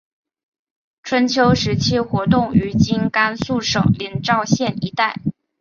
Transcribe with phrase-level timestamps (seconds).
[1.03, 5.21] 春秋时期活动于今甘肃省临洮县一带。